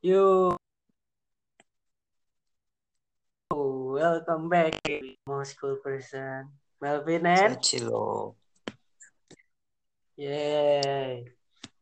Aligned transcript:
You 0.00 0.56
oh, 3.52 3.92
welcome 4.00 4.48
back, 4.48 4.80
most 5.28 5.60
cool 5.60 5.76
person, 5.76 6.48
Melvin 6.80 7.28
and 7.28 7.60
Chilo. 7.60 8.32
Yay! 10.16 11.28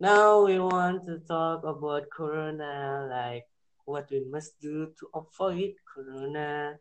Now 0.02 0.42
we 0.42 0.58
want 0.58 1.06
to 1.06 1.22
talk 1.30 1.62
about 1.62 2.10
Corona, 2.10 3.06
like 3.06 3.46
what 3.86 4.10
we 4.10 4.26
must 4.26 4.58
do 4.58 4.90
to 4.98 5.04
avoid 5.14 5.78
Corona, 5.86 6.74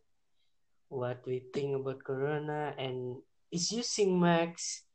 what 0.89 1.21
we 1.29 1.46
think 1.54 1.78
about 1.78 2.01
Corona, 2.01 2.74
and 2.82 3.21
is 3.54 3.69
using 3.69 4.18
mask 4.18 4.89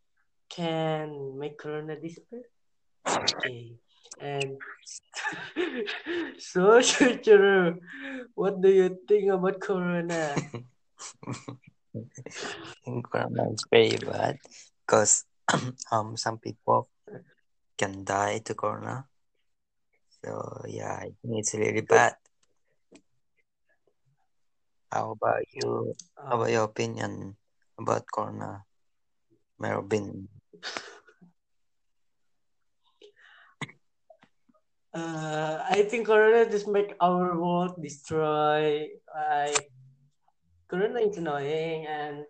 can 0.50 1.38
make 1.38 1.54
Corona 1.54 1.94
disappear? 1.94 2.50
Okay. 3.06 3.78
And 4.20 4.58
so, 6.38 6.80
what 8.34 8.60
do 8.60 8.68
you 8.68 8.98
think 9.08 9.30
about 9.30 9.60
Corona? 9.60 10.36
Corona 13.04 13.52
is 13.52 13.64
very 13.70 13.96
bad 14.00 14.38
because 14.84 15.24
um 15.92 16.16
some 16.16 16.38
people 16.38 16.88
can 17.76 18.04
die 18.04 18.38
to 18.44 18.54
Corona. 18.54 19.06
So 20.22 20.62
yeah, 20.68 20.96
I 21.02 21.10
think 21.20 21.42
it's 21.42 21.54
really 21.54 21.82
bad. 21.82 22.16
How 24.92 25.16
about 25.16 25.44
you? 25.52 25.96
How 26.16 26.36
about 26.36 26.52
your 26.52 26.64
opinion 26.68 27.36
about 27.78 28.04
Corona, 28.06 28.64
Melvin? 29.58 30.28
Uh, 34.92 35.64
I 35.70 35.82
think 35.88 36.06
Corona 36.06 36.50
just 36.50 36.68
make 36.68 36.92
our 37.00 37.40
world 37.40 37.80
destroy. 37.80 38.88
Like 39.08 39.70
Corona 40.68 41.00
is 41.00 41.16
annoying 41.16 41.86
and 41.86 42.24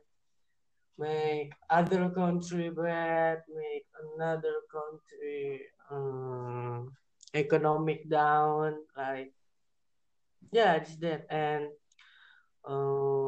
make 0.99 1.53
other 1.71 2.09
country 2.11 2.71
bad, 2.71 3.43
make 3.51 3.87
another 4.15 4.63
country 4.71 5.63
um, 5.91 6.93
economic 7.35 8.09
down. 8.09 8.79
Like 8.97 9.33
yeah, 10.53 10.75
it's 10.75 10.97
that. 11.03 11.27
And 11.31 11.71
uh, 12.65 13.22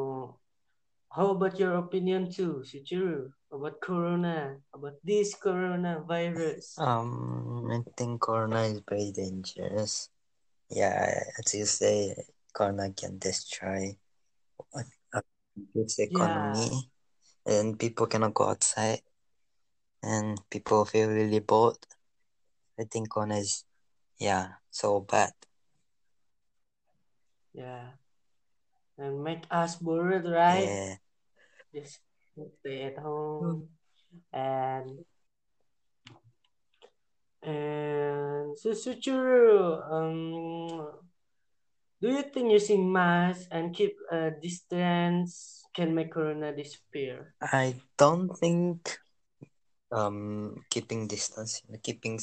how 1.15 1.31
about 1.31 1.59
your 1.59 1.79
opinion 1.79 2.27
too, 2.27 2.67
Soichiro, 2.67 3.31
about 3.53 3.81
Corona, 3.81 4.59
about 4.75 4.98
this 5.05 5.39
coronavirus? 5.39 6.79
Um, 6.79 7.71
I 7.71 7.87
think 7.97 8.21
Corona 8.21 8.62
is 8.62 8.83
very 8.83 9.12
dangerous. 9.15 10.11
Yeah, 10.69 11.23
as 11.39 11.55
you 11.55 11.67
say, 11.67 12.17
Corona 12.53 12.91
can 12.91 13.19
destroy 13.19 13.95
this 15.75 16.01
economy, 16.01 16.91
yeah. 17.47 17.62
and 17.62 17.78
people 17.78 18.06
cannot 18.06 18.34
go 18.34 18.51
outside, 18.51 19.03
and 20.03 20.41
people 20.51 20.84
feel 20.84 21.09
really 21.09 21.39
bored. 21.39 21.78
I 22.75 22.91
think 22.91 23.11
Corona 23.11 23.39
is, 23.39 23.65
yeah, 24.19 24.59
so 24.69 24.99
bad. 24.99 25.31
Yeah, 27.53 27.95
and 28.99 29.23
make 29.23 29.45
us 29.49 29.77
bored, 29.77 30.27
right? 30.27 30.67
Yeah. 30.67 30.95
Just 31.75 31.98
stay 32.62 32.86
at 32.86 32.98
home 33.03 33.67
and 34.33 35.03
and 37.42 38.56
so 38.56 38.70
Soichiro, 38.70 39.83
um, 39.91 41.03
do 42.00 42.08
you 42.08 42.22
think 42.22 42.53
using 42.53 42.93
mask 42.93 43.49
and 43.50 43.75
keep 43.75 43.99
a 44.12 44.31
distance 44.31 45.65
can 45.75 45.94
make 45.94 46.12
corona 46.12 46.54
disappear? 46.54 47.34
I 47.43 47.75
don't 47.99 48.31
think 48.38 48.99
um 49.91 50.62
keeping 50.70 51.06
distance, 51.06 51.60
keeping 51.82 52.19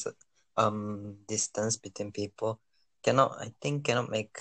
um 0.57 1.17
distance 1.27 1.75
between 1.77 2.11
people 2.11 2.59
cannot. 3.03 3.35
I 3.39 3.53
think 3.61 3.83
cannot 3.83 4.09
make 4.09 4.39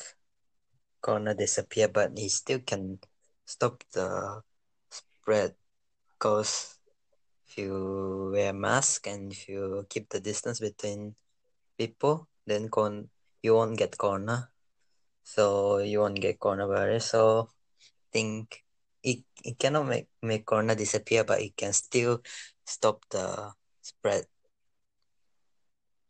corona 1.02 1.34
disappear, 1.34 1.88
but 1.88 2.12
it 2.16 2.30
still 2.30 2.60
can 2.60 2.98
stop 3.44 3.82
the 3.92 4.40
spread. 5.30 5.54
Cause 6.18 6.74
if 7.46 7.58
you 7.62 8.34
wear 8.34 8.52
mask 8.52 9.06
and 9.06 9.30
if 9.30 9.48
you 9.48 9.86
keep 9.88 10.10
the 10.10 10.18
distance 10.18 10.58
between 10.58 11.14
people, 11.78 12.26
then 12.46 12.68
con 12.68 13.08
you 13.40 13.54
won't 13.54 13.78
get 13.78 13.96
corona. 13.96 14.50
So 15.22 15.78
you 15.78 16.00
won't 16.00 16.18
get 16.20 16.40
coronavirus. 16.40 17.02
So 17.02 17.46
I 17.46 18.10
think 18.12 18.64
it, 19.04 19.22
it 19.44 19.56
cannot 19.56 19.86
make, 19.86 20.08
make 20.20 20.44
corona 20.44 20.74
disappear, 20.74 21.22
but 21.22 21.40
it 21.40 21.56
can 21.56 21.72
still 21.72 22.22
stop 22.66 23.04
the 23.10 23.52
spread. 23.82 24.26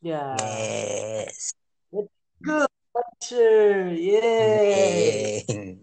Yeah. 0.01 0.37
Yes. 0.41 1.53
Good 2.43 2.69
answer. 2.97 3.93
Yay. 3.93 5.45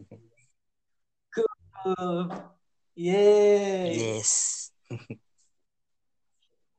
Good. 1.86 2.56
Yay. 2.97 3.94
Yes. 3.94 4.74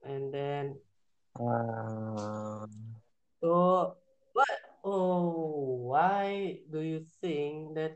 and 0.02 0.34
then 0.34 0.74
uh, 1.38 2.66
so 3.38 3.94
what 4.34 4.58
oh 4.82 5.86
why 5.94 6.58
do 6.66 6.82
you 6.82 7.06
think 7.22 7.78
that 7.78 7.94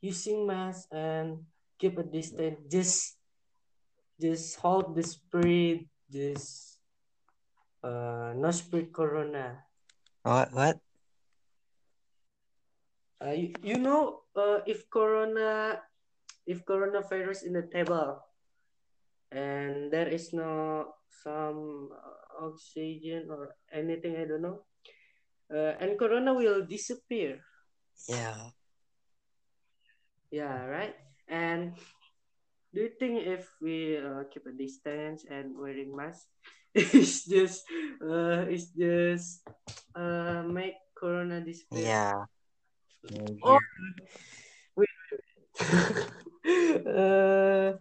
using 0.00 0.48
mask 0.48 0.88
and 0.88 1.44
keep 1.76 2.00
a 2.00 2.02
distance 2.02 2.64
just 2.72 3.20
just 4.16 4.56
hold 4.64 4.96
the 4.96 5.04
spread 5.04 5.84
just 6.08 6.80
uh 7.84 8.32
no 8.32 8.48
spread 8.56 8.88
corona 8.88 9.68
what 10.24 10.48
what 10.56 10.80
uh, 13.20 13.36
you, 13.36 13.52
you 13.60 13.76
know 13.76 14.24
uh, 14.32 14.64
if 14.64 14.88
corona 14.88 15.76
if 16.48 16.64
coronavirus 16.64 17.44
in 17.44 17.52
the 17.52 17.68
table. 17.68 18.24
And 19.28 19.92
there 19.92 20.08
is 20.08 20.32
no 20.32 20.88
some 21.20 21.92
oxygen 22.40 23.28
or 23.28 23.52
anything 23.68 24.16
i 24.16 24.24
don't 24.24 24.40
know. 24.40 24.64
Uh, 25.52 25.76
and 25.76 26.00
corona 26.00 26.32
will 26.32 26.64
disappear. 26.64 27.44
Yeah. 28.08 28.56
Yeah 30.32 30.64
right? 30.64 30.96
And 31.28 31.76
do 32.72 32.88
you 32.88 32.92
think 32.96 33.20
if 33.28 33.44
we 33.60 34.00
uh, 34.00 34.24
keep 34.32 34.48
a 34.48 34.56
distance 34.56 35.28
and 35.28 35.52
wearing 35.52 35.92
mask 35.92 36.32
it's 36.76 37.24
just 37.24 37.64
uh 38.04 38.44
it's 38.44 38.72
just 38.76 39.44
uh 39.96 40.44
make 40.48 40.76
corona 40.96 41.44
disappear? 41.44 41.92
Yeah. 41.92 42.24
Or 43.42 43.60
uh 45.58 47.74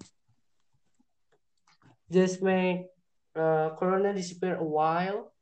just 2.09 2.41
make 2.41 2.89
uh, 3.35 3.69
corona 3.77 4.13
disappear 4.13 4.57
a 4.57 4.63
while. 4.63 5.33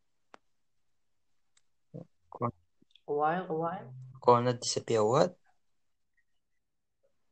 A 3.07 3.13
while 3.13 3.45
a 3.47 3.55
while? 3.55 3.93
Corona 4.19 4.53
disappear 4.53 5.05
what? 5.05 5.37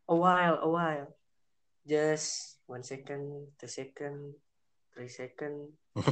A 0.08 0.16
while 0.16 0.60
a 0.62 0.70
while. 0.70 1.10
Just 1.84 2.62
one 2.70 2.84
second 2.84 3.48
two 3.60 3.68
second 3.68 4.36
three 4.94 5.10
second. 5.10 5.74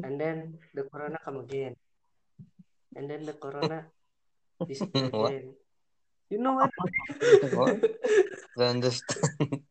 And 0.00 0.16
then 0.16 0.56
the 0.72 0.88
corona 0.88 1.20
come 1.20 1.44
again. 1.44 1.76
And 2.96 3.12
then 3.12 3.28
the 3.28 3.36
corona 3.36 3.92
disappear 4.64 5.10
again 5.12 5.52
you 6.30 6.38
know 6.38 6.52
what, 6.54 6.70
don't 8.56 8.68
understand. 8.76 9.62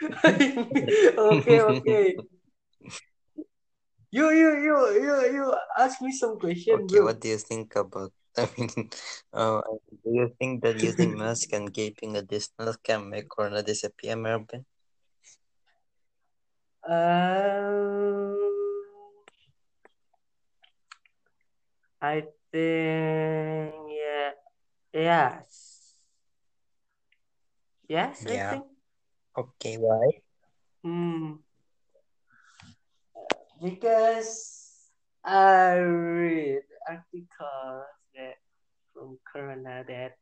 Okay 1.18 1.60
okay. 1.60 2.16
You 4.10 4.26
you 4.34 4.50
you 4.66 4.76
you 5.06 5.14
you 5.38 5.44
ask 5.78 6.02
me 6.02 6.10
some 6.10 6.34
question 6.40 6.74
okay 6.82 6.98
bro. 6.98 7.06
what 7.06 7.20
do 7.20 7.28
you 7.28 7.38
think 7.38 7.76
about 7.76 8.10
i 8.42 8.48
mean 8.58 8.90
uh, 9.32 9.62
do 10.02 10.10
you 10.10 10.26
think 10.38 10.62
that 10.62 10.82
using 10.82 11.14
mask 11.16 11.52
and 11.52 11.72
keeping 11.72 12.16
a 12.16 12.22
distance 12.22 12.76
can 12.82 13.08
make 13.08 13.28
corona 13.30 13.62
disappear 13.62 14.16
melvin? 14.16 14.66
Um 16.82 18.34
i 22.02 22.24
think 22.50 23.79
yes 24.92 25.94
yes 27.88 28.24
yeah. 28.26 28.32
i 28.32 28.50
think 28.54 28.64
okay 29.36 29.76
why 29.78 30.20
Hmm. 30.80 31.44
Because 33.60 34.32
I 35.20 35.76
read 35.76 36.64
articles 36.88 37.92
that 38.16 38.40
from 38.96 39.20
Corona 39.28 39.84
that 39.84 40.16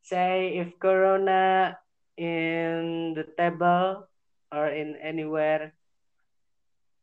say 0.00 0.56
if 0.56 0.72
Corona 0.80 1.76
in 2.16 3.12
the 3.12 3.28
table 3.36 4.08
or 4.48 4.72
in 4.72 4.96
anywhere 4.96 5.76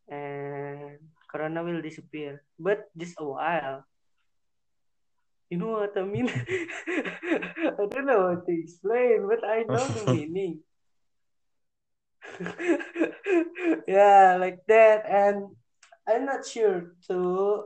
and 0.09 0.97
Corona 1.29 1.61
will 1.61 1.81
disappear, 1.85 2.41
but 2.57 2.89
just 2.97 3.21
a 3.21 3.25
while. 3.25 3.85
You 5.56 5.62
know 5.62 5.72
what 5.80 5.96
I 5.98 6.04
mean? 6.04 6.28
I 6.88 7.88
don't 7.90 8.06
know 8.06 8.28
how 8.28 8.42
to 8.44 8.52
explain, 8.52 9.25
but 9.30 9.40
I 9.48 9.63
know 9.63 9.88
the 9.88 10.04
meaning. 10.12 10.60
yeah, 13.88 14.36
like 14.38 14.66
that. 14.68 15.06
And 15.07 15.56
I'm 16.07 16.25
not 16.25 16.46
sure 16.46 16.92
too 17.07 17.63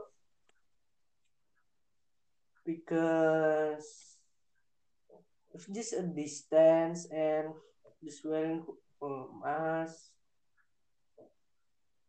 because 2.64 4.18
if 5.52 5.66
just 5.74 5.94
a 5.94 6.02
distance 6.06 7.10
and 7.10 7.54
just 8.04 8.24
wearing 8.24 8.62
uh, 9.02 9.24
mask 9.42 10.14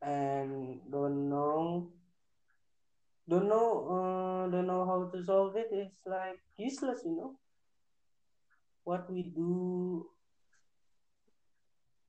and 0.02 0.80
don't 0.92 1.30
know 1.30 1.90
don't 3.30 3.48
know 3.48 3.70
uh, 3.90 4.50
don't 4.50 4.68
know 4.68 4.86
how 4.86 5.10
to 5.14 5.24
solve 5.24 5.56
it 5.56 5.70
it's 5.72 6.02
like 6.06 6.40
useless 6.58 7.02
you 7.06 7.16
know 7.16 7.36
what 8.84 9.10
we 9.12 9.24
do 9.24 10.06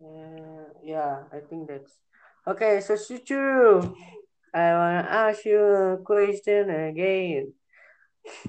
uh, 0.01 0.67
yeah 0.83 1.25
i 1.33 1.41
think 1.49 1.69
that's 1.69 2.01
okay 2.47 2.81
so 2.81 2.95
Suchu, 2.95 3.95
i 4.55 4.73
want 4.73 5.07
to 5.07 5.13
ask 5.13 5.45
you 5.45 5.61
a 5.61 5.99
question 5.99 6.71
again 6.71 7.53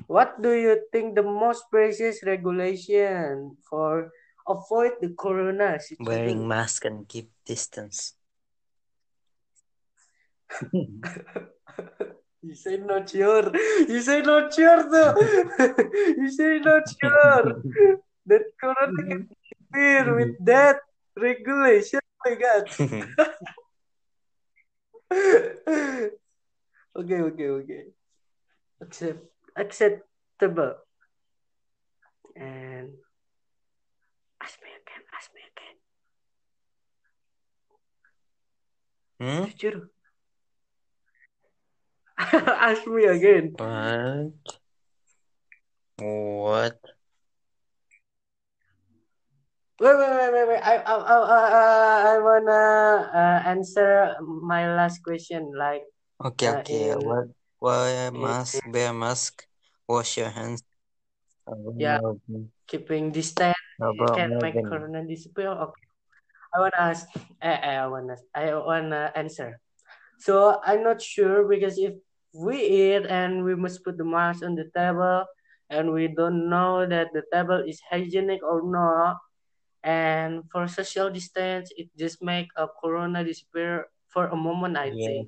what 0.08 0.42
do 0.42 0.54
you 0.54 0.86
think 0.92 1.16
the 1.16 1.24
most 1.24 1.66
precious 1.70 2.22
regulation 2.24 3.58
for 3.70 4.12
avoid 4.48 4.94
the 5.02 5.10
corona 5.18 5.80
Suchu? 5.82 6.06
Wearing 6.06 6.48
mask 6.48 6.86
and 6.86 7.08
keep 7.08 7.32
distance. 7.46 8.14
You 12.44 12.56
say 12.56 12.76
not 12.76 13.10
sure. 13.10 13.56
You 13.88 14.02
say 14.02 14.22
not 14.22 14.54
sure 14.54 14.84
though. 14.92 15.16
you 16.20 16.30
say 16.30 16.60
not 16.60 16.84
sure. 17.02 17.64
That 18.26 18.44
corona 18.60 19.04
can 19.08 19.30
disappear 19.32 20.16
with 20.16 20.36
that 20.46 20.78
regulation. 21.16 22.02
Oh 22.04 22.30
my 22.30 22.36
god. 22.36 22.68
okay, 27.00 27.22
okay, 27.22 27.48
okay. 27.48 27.84
Accept 28.82 29.24
acceptable. 29.56 30.76
And 32.36 32.90
ask 34.44 34.60
me 34.60 34.70
again, 34.84 35.04
ask 35.16 35.32
me 35.32 35.42
again. 35.48 35.78
Hmm? 39.24 39.44
Jujur. 39.48 39.93
ask 42.68 42.86
me 42.88 43.06
again. 43.06 43.54
What? 43.58 44.34
What? 45.98 46.78
Wait, 49.82 49.96
wait, 49.98 50.14
wait, 50.16 50.32
wait, 50.32 50.48
wait. 50.48 50.62
I, 50.64 50.76
I, 50.78 50.96
I, 50.96 51.18
I, 51.18 52.16
I 52.16 52.20
wanna 52.24 52.62
uh, 53.12 53.40
answer 53.50 54.16
my 54.22 54.70
last 54.76 55.04
question. 55.04 55.52
Like, 55.58 55.84
Okay, 56.24 56.48
Uh, 56.48 56.60
okay. 56.64 56.92
in- 56.92 57.00
What? 57.04 57.28
Wear 57.60 58.08
in- 58.08 58.22
mask. 58.22 58.62
Wear 58.68 58.94
mask. 58.94 59.48
Wash 59.88 60.18
your 60.18 60.30
hands. 60.30 60.64
Yeah. 61.76 62.00
keeping 62.68 63.12
distance 63.12 63.58
about 63.82 64.16
can 64.16 64.40
make 64.40 64.56
corona 64.64 65.04
disappear. 65.04 65.52
Okay. 65.52 65.84
I 66.56 66.60
wanna 66.64 66.80
ask. 66.80 67.10
Eh, 67.42 67.60
eh, 67.60 67.76
I 67.82 67.88
wanna. 67.88 68.16
I 68.32 68.54
wanna 68.56 69.12
answer. 69.16 69.60
So 70.24 70.56
I'm 70.64 70.88
not 70.88 71.04
sure 71.04 71.44
because 71.44 71.76
if 71.76 72.00
we 72.32 72.56
eat 72.56 73.04
and 73.12 73.44
we 73.44 73.60
must 73.60 73.84
put 73.84 74.00
the 74.00 74.08
mask 74.08 74.40
on 74.40 74.56
the 74.56 74.72
table, 74.72 75.28
and 75.68 75.92
we 75.92 76.08
don't 76.08 76.48
know 76.48 76.88
that 76.88 77.12
the 77.12 77.28
table 77.28 77.60
is 77.68 77.84
hygienic 77.92 78.40
or 78.40 78.64
not, 78.64 79.20
and 79.84 80.48
for 80.48 80.64
social 80.72 81.12
distance, 81.12 81.76
it 81.76 81.92
just 82.00 82.24
make 82.24 82.48
a 82.56 82.72
corona 82.72 83.20
disappear 83.28 83.92
for 84.08 84.32
a 84.32 84.38
moment. 84.40 84.80
I 84.80 84.96
Yeah. 84.96 85.28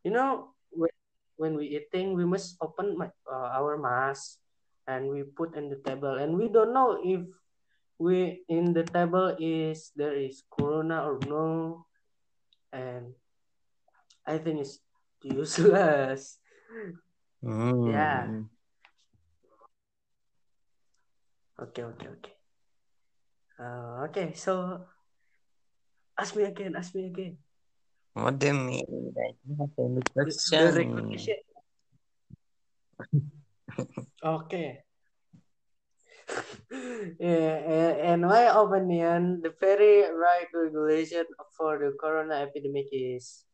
You 0.00 0.16
know, 0.16 0.56
when, 0.72 0.96
when 1.36 1.52
we 1.60 1.76
eating, 1.76 2.16
we 2.16 2.24
must 2.24 2.56
open 2.64 2.96
my, 2.96 3.12
uh, 3.28 3.52
our 3.52 3.76
mask 3.76 4.40
and 4.88 5.12
we 5.12 5.28
put 5.28 5.52
on 5.60 5.68
the 5.68 5.76
table, 5.76 6.16
and 6.16 6.40
we 6.40 6.48
don't 6.48 6.72
know 6.72 6.96
if 7.04 7.20
we 8.00 8.48
in 8.48 8.72
the 8.72 8.82
table 8.82 9.36
is 9.36 9.92
there 9.92 10.16
is 10.16 10.40
corona 10.48 11.04
or 11.04 11.20
no, 11.28 11.84
and 12.72 13.12
I 14.30 14.38
think 14.38 14.62
it's 14.62 14.78
useless. 15.26 16.38
Mm. 17.42 17.90
Yeah. 17.90 18.30
Okay, 21.58 21.82
okay, 21.82 22.08
okay. 22.14 22.34
Uh, 23.58 24.06
okay, 24.06 24.32
so 24.38 24.86
ask 26.14 26.38
me 26.38 26.46
again, 26.46 26.78
ask 26.78 26.94
me 26.94 27.10
again. 27.10 27.42
What 28.14 28.38
do 28.38 28.46
you 28.46 28.54
mean? 28.54 28.86
I 29.18 29.34
have 29.58 29.74
any 29.82 29.98
The, 29.98 30.06
the 30.14 30.30
question. 30.30 31.26
Okay. 34.20 34.84
yeah, 37.18 37.96
and 38.04 38.22
my 38.28 38.52
opinion, 38.52 39.40
the 39.40 39.50
very 39.58 40.04
right 40.12 40.46
regulation 40.52 41.24
for 41.56 41.80
the 41.80 41.96
corona 41.98 42.44
epidemic 42.44 42.86
is 42.92 43.48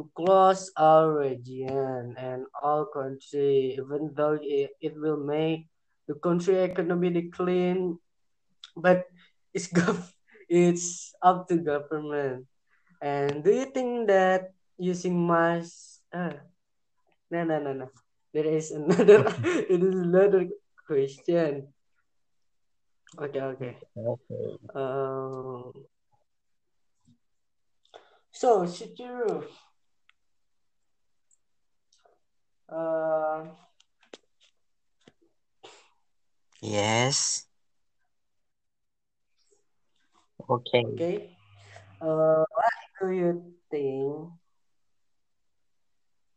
to 0.00 0.08
close 0.16 0.72
our 0.80 1.12
region 1.12 2.16
and 2.16 2.48
all 2.56 2.88
country, 2.88 3.76
even 3.76 4.08
though 4.16 4.40
it, 4.40 4.72
it 4.80 4.96
will 4.96 5.20
make 5.20 5.68
the 6.08 6.16
country 6.16 6.56
economy 6.64 7.12
decline, 7.12 8.00
but 8.72 9.04
it's 9.52 9.68
gov- 9.76 10.08
it's 10.48 11.12
up 11.20 11.44
to 11.48 11.60
government. 11.60 12.48
And 13.02 13.44
do 13.44 13.52
you 13.52 13.68
think 13.68 14.08
that 14.08 14.56
using 14.80 15.20
mask? 15.20 16.00
Uh, 16.08 16.40
no, 17.30 17.44
no, 17.44 17.60
no, 17.60 17.72
no. 17.76 17.88
There 18.32 18.48
is 18.48 18.70
another. 18.78 19.28
it 19.44 19.84
is 19.84 19.94
another 20.00 20.48
question. 20.88 21.68
Okay, 23.20 23.40
okay. 23.40 23.76
Okay. 23.92 24.44
Um, 24.72 25.72
so, 28.32 28.64
Soichiro, 28.64 29.44
uh, 32.70 33.44
Yes. 36.62 37.46
Okay. 40.48 40.84
okay. 40.94 41.36
Uh, 42.00 42.44
what 42.50 42.72
do 43.00 43.10
you 43.10 43.54
think 43.70 44.30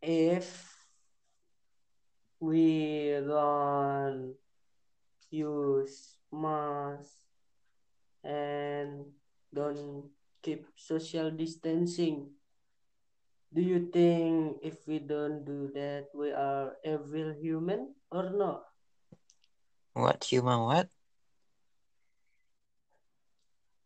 if 0.02 0.86
we 2.40 3.12
don't 3.26 4.36
use 5.32 6.18
mask 6.32 7.24
and 8.24 9.06
don't 9.54 10.10
keep 10.42 10.66
social 10.76 11.32
distancing? 11.32 12.32
Do 13.54 13.62
you 13.62 13.86
think 13.94 14.66
if 14.66 14.82
we 14.90 14.98
don't 14.98 15.46
do 15.46 15.70
that, 15.78 16.10
we 16.18 16.34
are 16.34 16.74
evil 16.82 17.38
human 17.38 17.94
or 18.10 18.34
not? 18.34 18.66
What 19.94 20.26
human? 20.26 20.66
What? 20.66 20.90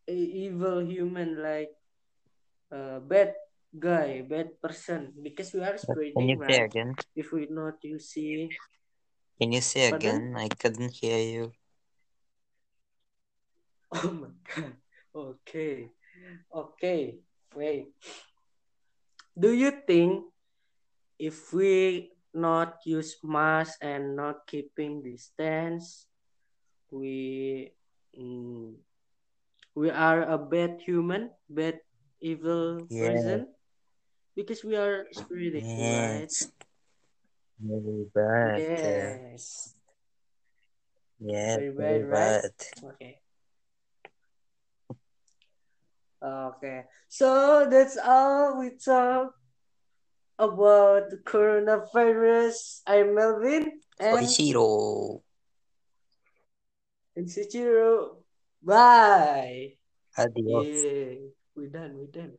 A 0.07 0.15
evil 0.15 0.79
human 0.87 1.43
like 1.43 1.75
a 2.71 3.03
bad 3.03 3.35
guy, 3.75 4.23
bad 4.23 4.55
person, 4.63 5.11
because 5.19 5.51
we 5.51 5.59
are 5.59 5.75
What? 5.83 5.99
Can 6.15 6.31
you 6.31 6.39
say 6.47 6.63
right? 6.63 6.63
again? 6.63 6.95
If 7.11 7.35
we 7.35 7.51
not 7.51 7.83
you 7.83 7.99
see 7.99 8.47
Can 9.35 9.51
you 9.51 9.59
say 9.59 9.91
Pardon? 9.91 10.31
again? 10.31 10.35
I 10.39 10.47
couldn't 10.47 10.95
hear 10.95 11.19
you. 11.19 11.51
oh 13.99 14.11
my 14.15 14.31
god, 14.47 14.79
okay, 15.11 15.91
okay, 16.55 17.19
wait. 17.51 17.91
Do 19.37 19.53
you 19.53 19.69
think 19.85 20.33
if 21.21 21.53
we 21.53 22.09
not 22.33 22.81
use 22.85 23.21
mask 23.21 23.77
and 23.85 24.17
not 24.17 24.49
keeping 24.49 25.05
distance, 25.05 26.09
we 26.89 27.69
mm, 28.17 28.73
we 29.77 29.89
are 29.93 30.25
a 30.25 30.37
bad 30.41 30.81
human, 30.81 31.29
bad 31.49 31.85
evil 32.17 32.89
Yeah. 32.89 33.13
person? 33.13 33.53
Because 34.33 34.65
we 34.65 34.73
are 34.73 35.05
spreading, 35.13 35.65
right? 35.85 36.25
Yes. 36.25 36.49
Very 37.61 38.05
bad. 38.13 38.61
Yes. 38.61 39.73
Yeah, 41.21 41.57
Very 41.57 41.69
very 41.73 42.01
bad, 42.05 42.09
right? 42.09 42.41
bad. 42.41 42.53
Okay. 42.93 43.21
Okay. 46.21 46.83
So 47.07 47.67
that's 47.69 47.97
all 47.97 48.59
we 48.59 48.77
talk 48.77 49.33
about 50.39 51.09
the 51.09 51.17
coronavirus. 51.17 52.81
I'm 52.87 53.15
Melvin 53.15 53.79
and 53.99 54.17
Soichiro. 54.17 55.21
and 57.15 57.27
Soichiro. 57.27 58.17
Bye. 58.61 59.77
Adios. 60.17 60.65
Yeah. 60.65 61.29
We 61.55 61.67
done. 61.67 61.97
We 61.97 62.05
done. 62.07 62.37